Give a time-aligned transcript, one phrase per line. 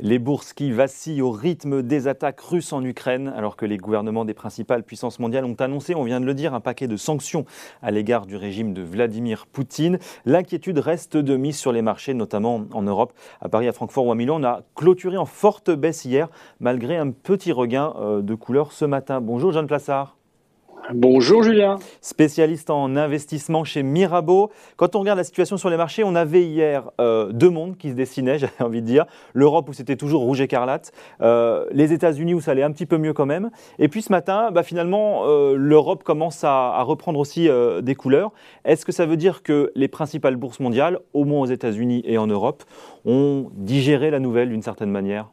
[0.00, 4.24] Les bourses qui vacillent au rythme des attaques russes en Ukraine, alors que les gouvernements
[4.24, 7.44] des principales puissances mondiales ont annoncé, on vient de le dire, un paquet de sanctions
[7.82, 9.98] à l'égard du régime de Vladimir Poutine.
[10.24, 13.12] L'inquiétude reste de mise sur les marchés, notamment en Europe.
[13.40, 16.28] À Paris, à Francfort ou à Milan, on a clôturé en forte baisse hier,
[16.60, 19.20] malgré un petit regain euh, de couleur ce matin.
[19.20, 20.17] Bonjour, Jeanne Plassard.
[20.94, 21.76] Bonjour Julien.
[22.00, 24.50] Spécialiste en investissement chez Mirabeau.
[24.76, 27.90] Quand on regarde la situation sur les marchés, on avait hier euh, deux mondes qui
[27.90, 29.04] se dessinaient, j'avais envie de dire.
[29.34, 32.96] L'Europe où c'était toujours rouge écarlate, euh, les États-Unis où ça allait un petit peu
[32.96, 33.50] mieux quand même.
[33.78, 37.50] Et puis ce matin, bah, finalement, euh, l'Europe commence à, à, reprendre aussi
[37.82, 38.32] des couleurs.
[38.64, 42.16] Est-ce que ça veut dire que les principales bourses mondiales, au moins aux États-Unis et
[42.16, 42.64] en Europe,
[43.04, 45.28] ont digéré la nouvelle d'une certaine manière?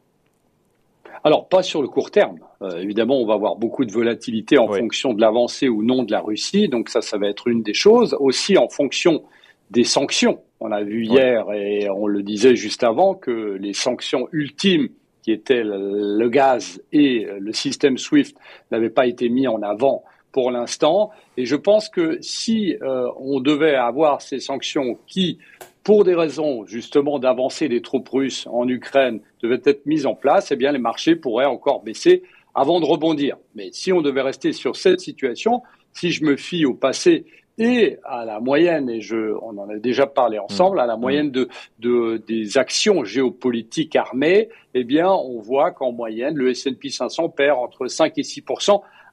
[1.26, 2.38] Alors, pas sur le court terme.
[2.62, 6.12] Euh, évidemment, on va avoir beaucoup de volatilité en fonction de l'avancée ou non de
[6.12, 6.68] la Russie.
[6.68, 8.16] Donc ça, ça va être une des choses.
[8.20, 9.24] Aussi en fonction
[9.72, 10.38] des sanctions.
[10.60, 14.88] On a vu hier, et on le disait juste avant, que les sanctions ultimes,
[15.22, 18.36] qui étaient le gaz et le système SWIFT,
[18.70, 21.10] n'avaient pas été mis en avant pour l'instant.
[21.36, 25.38] Et je pense que si euh, on devait avoir ces sanctions qui
[25.86, 30.50] pour des raisons justement d'avancer des troupes russes en Ukraine devaient être mises en place,
[30.50, 32.24] eh bien les marchés pourraient encore baisser
[32.56, 33.36] avant de rebondir.
[33.54, 35.62] Mais si on devait rester sur cette situation,
[35.92, 39.76] si je me fie au passé et à la moyenne, et je, on en a
[39.76, 41.00] déjà parlé ensemble, à la mmh.
[41.00, 46.88] moyenne de, de des actions géopolitiques armées, eh bien, on voit qu'en moyenne, le S&P
[46.88, 48.42] 500 perd entre 5 et 6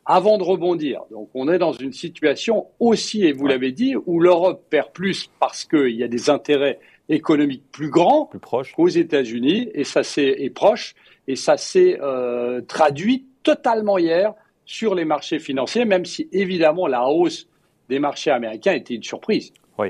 [0.05, 1.01] avant de rebondir.
[1.11, 5.29] Donc on est dans une situation aussi, et vous l'avez dit, où l'Europe perd plus
[5.39, 8.39] parce qu'il y a des intérêts économiques plus grands plus
[8.73, 10.95] qu'aux États-Unis, et ça s'est proche,
[11.27, 14.33] et ça s'est euh, traduit totalement hier
[14.65, 17.47] sur les marchés financiers, même si évidemment la hausse
[17.89, 19.51] des marchés américains était une surprise.
[19.77, 19.89] Oui.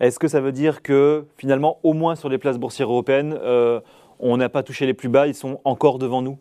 [0.00, 3.80] Est-ce que ça veut dire que finalement, au moins sur les places boursières européennes, euh,
[4.18, 6.38] on n'a pas touché les plus bas, ils sont encore devant nous?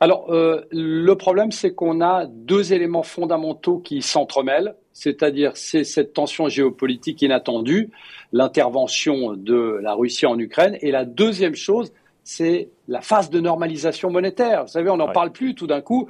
[0.00, 6.12] Alors, euh, le problème, c'est qu'on a deux éléments fondamentaux qui s'entremêlent, c'est-à-dire c'est cette
[6.12, 7.90] tension géopolitique inattendue,
[8.32, 14.10] l'intervention de la Russie en Ukraine, et la deuxième chose, c'est la phase de normalisation
[14.10, 14.62] monétaire.
[14.62, 16.08] Vous savez, on n'en parle plus tout d'un coup.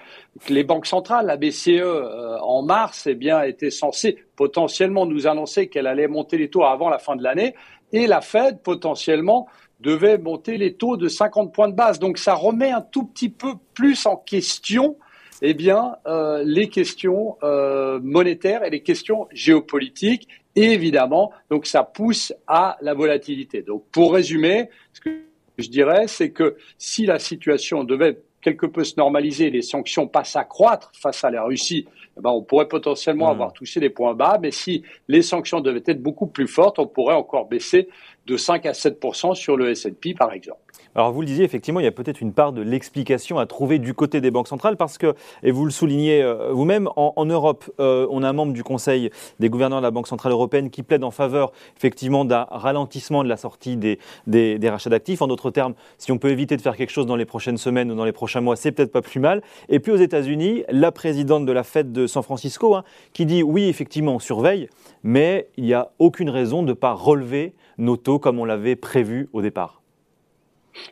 [0.49, 5.69] Les banques centrales, la BCE euh, en mars, eh bien, était censée potentiellement nous annoncer
[5.69, 7.55] qu'elle allait monter les taux avant la fin de l'année,
[7.93, 9.49] et la Fed potentiellement
[9.81, 11.99] devait monter les taux de 50 points de base.
[11.99, 14.97] Donc ça remet un tout petit peu plus en question
[15.43, 20.29] eh bien, euh, les questions euh, monétaires et les questions géopolitiques.
[20.57, 23.63] Et évidemment, donc ça pousse à la volatilité.
[23.63, 25.11] Donc pour résumer, ce que
[25.59, 30.37] je dirais, c'est que si la situation devait quelque peu se normaliser, les sanctions passent
[30.37, 31.87] à croître face à la Russie,
[32.17, 33.33] eh ben, on pourrait potentiellement mmh.
[33.33, 36.87] avoir touché des points bas, mais si les sanctions devaient être beaucoup plus fortes, on
[36.87, 37.89] pourrait encore baisser
[38.27, 40.59] de 5 à 7% sur le S&P par exemple.
[40.97, 43.81] Alors vous le disiez, effectivement, il y a peut-être une part de l'explication à trouver
[43.81, 47.65] du côté des banques centrales parce que, et vous le soulignez euh, vous-même, en, Europe,
[47.81, 50.85] euh, on a un membre du Conseil des gouverneurs de la Banque Centrale Européenne qui
[50.85, 53.99] plaide en faveur effectivement d'un ralentissement de la sortie des,
[54.29, 55.21] des, rachats d'actifs.
[55.21, 57.91] En d'autres termes, si on peut éviter de faire quelque chose dans les prochaines semaines
[57.91, 59.43] ou dans les prochains mois, c'est peut-être pas plus mal.
[59.69, 63.43] Et puis aux États-Unis, la présidente de la Fed de San Francisco hein, qui dit
[63.43, 64.69] oui, effectivement, on surveille,
[65.03, 68.77] mais il n'y a aucune raison de ne pas relever nos taux comme on l'avait
[68.77, 69.83] prévu au départ.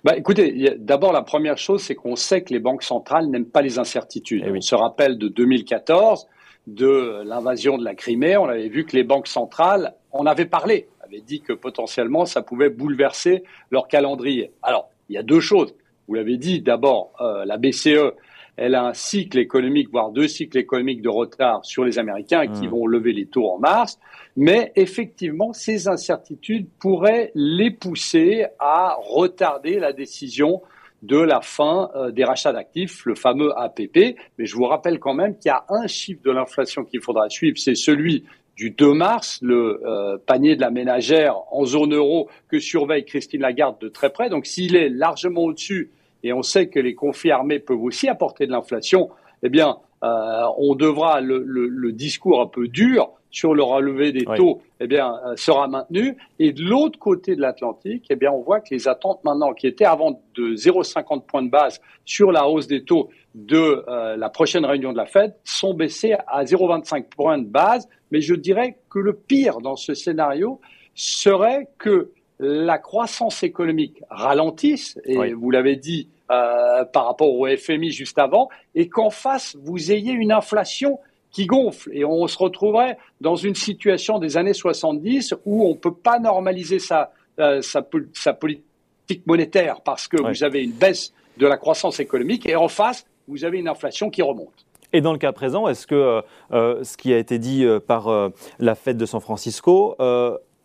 [0.04, 3.62] Bah, écoutez, d'abord la première chose, c'est qu'on sait que les banques centrales n'aiment pas
[3.62, 4.44] les incertitudes.
[4.46, 6.28] Eh on se rappelle de 2014,
[6.66, 10.88] de l'invasion de la Crimée, on avait vu que les banques centrales en avaient parlé,
[11.04, 14.52] avaient dit que potentiellement ça pouvait bouleverser leur calendrier.
[14.62, 15.74] Alors, il y a deux choses.
[16.06, 18.12] Vous l'avez dit, d'abord, euh, la BCE
[18.56, 22.66] elle a un cycle économique, voire deux cycles économiques de retard sur les Américains qui
[22.66, 22.70] mmh.
[22.70, 23.98] vont lever les taux en mars.
[24.36, 30.62] Mais effectivement, ces incertitudes pourraient les pousser à retarder la décision
[31.02, 34.16] de la fin euh, des rachats d'actifs, le fameux APP.
[34.38, 37.28] Mais je vous rappelle quand même qu'il y a un chiffre de l'inflation qu'il faudra
[37.28, 38.24] suivre, c'est celui
[38.54, 43.40] du 2 mars, le euh, panier de la ménagère en zone euro que surveille Christine
[43.40, 44.28] Lagarde de très près.
[44.28, 45.90] Donc s'il est largement au-dessus
[46.22, 49.10] et on sait que les conflits armés peuvent aussi apporter de l'inflation,
[49.42, 54.12] eh bien, euh, on devra le, le, le, discours un peu dur sur le relevé
[54.12, 56.16] des taux, eh bien, euh, sera maintenu.
[56.38, 59.66] Et de l'autre côté de l'Atlantique, eh bien, on voit que les attentes maintenant, qui
[59.66, 64.28] étaient avant de 0,50 points de base sur la hausse des taux de euh, la
[64.28, 67.88] prochaine réunion de la Fed, sont baissées à 0,25 points de base.
[68.10, 70.60] Mais je dirais que le pire dans ce scénario
[70.94, 72.10] serait que
[72.44, 78.48] la croissance économique ralentisse, et vous l'avez dit euh, par rapport au FMI juste avant,
[78.74, 80.98] et qu'en face, vous ayez une inflation
[81.30, 81.90] qui gonfle.
[81.92, 86.18] Et on se retrouverait dans une situation des années 70 où on ne peut pas
[86.18, 91.56] normaliser sa, euh, sa, sa politique monétaire parce que vous avez une baisse de la
[91.56, 94.66] croissance économique et en face, vous avez une inflation qui remonte.
[94.92, 98.10] Et dans le cas présent, est-ce que euh, ce qui a été dit par
[98.58, 99.96] la Fed de San Francisco,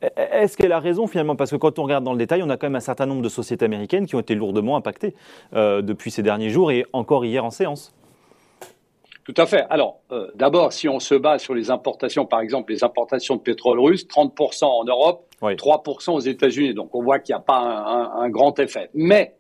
[0.02, 1.36] est-ce qu'elle a raison finalement?
[1.36, 3.22] Parce que quand on regarde dans le détail, on a quand même un certain nombre
[3.22, 5.16] de sociétés américaines qui ont été lourdement impactées
[5.54, 7.94] depuis ces derniers jours et encore hier en séance.
[9.28, 9.66] Tout à fait.
[9.70, 10.00] Alors,
[10.36, 14.08] d'abord, si on se base sur les importations, par exemple les importations de pétrole russe,
[14.08, 16.74] 30% en Europe, 3% aux États-Unis.
[16.74, 18.90] Donc, on voit qu'il n'y a pas un, un, grand effet.
[18.94, 19.36] Mais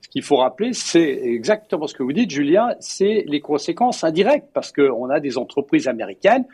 [0.00, 4.48] ce qu'il faut rappeler, c'est exactement ce que vous dites, Julien, c'est les conséquences indirectes,
[4.54, 6.44] parce qu'on a des entreprises américaines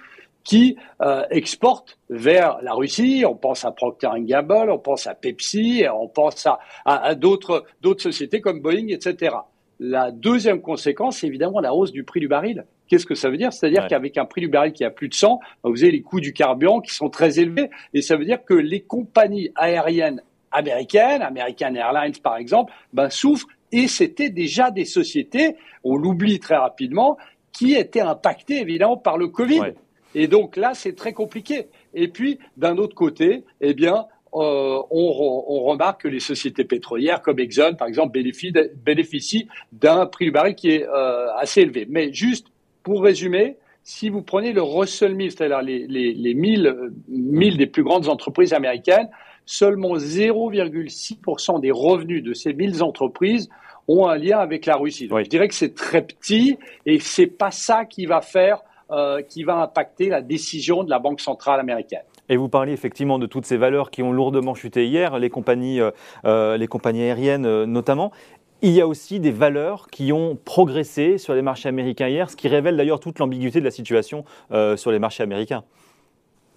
[0.48, 3.22] qui euh, exportent vers la Russie.
[3.28, 8.02] On pense à Procter Gamble, on pense à Pepsi, on pense à, à, d'autres, d'autres
[8.02, 9.36] sociétés comme Boeing, etc.
[9.78, 12.64] La deuxième conséquence, c'est évidemment la hausse du prix du baril.
[12.88, 13.52] Qu'est-ce que ça veut dire?
[13.52, 16.20] C'est-à-dire qu'avec un prix du baril qui a plus de 100, vous avez les coûts
[16.20, 21.20] du carburant qui sont très élevés, et ça veut dire que les compagnies aériennes américaines,
[21.20, 27.18] American Airlines par exemple, ben, souffrent et c'était déjà des sociétés, on l'oublie très rapidement,
[27.52, 29.74] qui étaient impactées évidemment par le Covid.
[30.18, 31.68] Et donc là, c'est très compliqué.
[31.94, 37.22] Et puis, d'un autre côté, eh bien, euh, on, on, remarque que les sociétés pétrolières
[37.22, 41.86] comme Exxon, par exemple, bénéficient, d'un prix du baril qui est euh, assez élevé.
[41.88, 42.48] Mais juste
[42.82, 46.74] pour résumer, si vous prenez le Russell 1000, c'est-à-dire les, les, les 1000,
[47.08, 49.08] 1000 des plus grandes entreprises américaines,
[49.46, 53.48] seulement 0,6% des revenus de ces 1000 entreprises
[53.86, 55.06] ont un lien avec la Russie.
[55.06, 59.22] Donc, Je dirais que c'est très petit et c'est pas ça qui va faire, euh,
[59.22, 62.02] qui va impacter la décision de la Banque centrale américaine.
[62.28, 65.80] Et vous parliez effectivement de toutes ces valeurs qui ont lourdement chuté hier, les compagnies,
[65.80, 65.90] euh,
[66.24, 68.12] euh les compagnies aériennes notamment.
[68.60, 72.36] Il y a aussi des valeurs qui ont progressé sur les marchés américains hier, ce
[72.36, 75.62] qui révèle d'ailleurs toute l'ambiguïté de la situation euh, sur les marchés américains.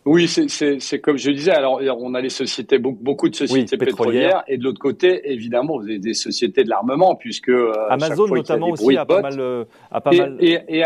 [0.03, 1.51] Oui, c'est comme je disais.
[1.51, 4.43] Alors, on a les sociétés, beaucoup de sociétés pétrolières.
[4.47, 8.69] et de l'autre côté, évidemment, vous avez des sociétés de l'armement, puisque euh, Amazon notamment
[8.69, 10.37] aussi a pas mal, a pas et, mal...
[10.39, 10.83] et, et,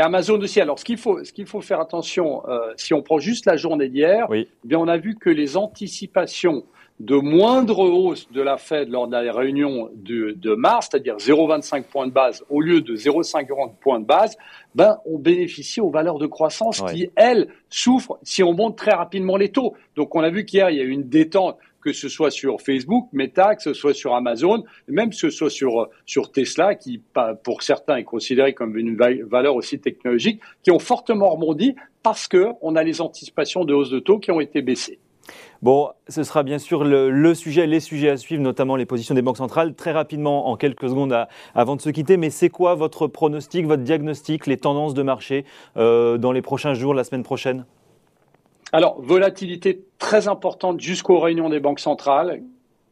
[0.00, 0.60] Amazon aussi.
[0.60, 3.56] Alors, ce qu'il faut, ce qu'il faut faire attention, euh, si on prend juste la
[3.56, 6.64] journée d'hier, eh bien, on a vu que les anticipations
[7.00, 11.82] de moindre hausse de la Fed lors de la réunion de, de mars, c'est-à-dire 0,25
[11.84, 14.36] points de base au lieu de 0,50 points de base,
[14.74, 19.36] ben, on bénéficie aux valeurs de croissance qui, elles, souffrent si on monte très rapidement
[19.36, 19.74] les taux.
[19.94, 22.60] Donc, on a vu qu'hier, il y a eu une détente que ce soit sur
[22.60, 27.00] Facebook, Meta, que ce soit sur Amazon, même que ce soit sur, sur Tesla, qui
[27.44, 32.74] pour certains est considéré comme une valeur aussi technologique, qui ont fortement rebondi parce qu'on
[32.74, 34.98] a les anticipations de hausse de taux qui ont été baissées.
[35.62, 39.22] Bon, ce sera bien sûr le, sujet, les sujets à suivre, notamment les positions des
[39.22, 42.16] banques centrales, très rapidement, en quelques secondes avant de se quitter.
[42.16, 45.44] Mais c'est quoi votre pronostic, votre diagnostic, les tendances de marché
[45.76, 47.64] euh, dans les prochains jours, la semaine prochaine?
[48.72, 52.42] Alors, volatilité très importante jusqu'aux réunions des banques centrales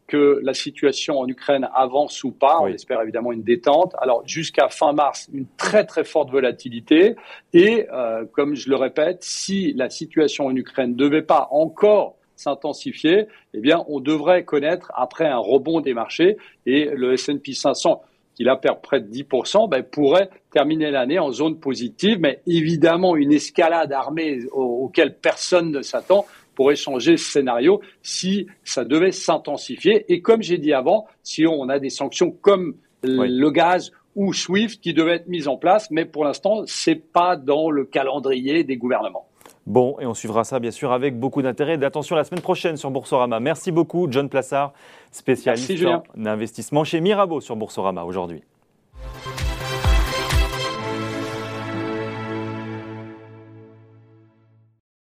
[0.06, 2.58] que la situation en Ukraine avance ou pas.
[2.60, 3.94] On espère évidemment une détente.
[4.00, 7.16] Alors jusqu'à fin mars, une très très forte volatilité.
[7.52, 12.16] Et euh, comme je le répète, si la situation en Ukraine ne devait pas encore
[12.36, 16.36] s'intensifier, eh bien, on devrait connaître après un rebond des marchés
[16.66, 18.02] et le S&P 500
[18.34, 23.14] qui là perd près de 10%, ben, pourrait terminer l'année en zone positive, mais évidemment
[23.14, 30.04] une escalade armée auquel personne ne s'attend pourrait changer ce scénario si ça devait s'intensifier.
[30.12, 34.80] Et comme j'ai dit avant, si on a des sanctions comme le gaz ou SWIFT
[34.80, 38.76] qui devaient être mises en place, mais pour l'instant, c'est pas dans le calendrier des
[38.76, 39.28] gouvernements.
[39.66, 42.76] Bon, et on suivra ça bien sûr avec beaucoup d'intérêt et d'attention la semaine prochaine
[42.76, 43.40] sur Boursorama.
[43.40, 44.72] Merci beaucoup, John Plassard,
[45.10, 48.42] spécialiste en investissement chez Mirabeau sur Boursorama aujourd'hui.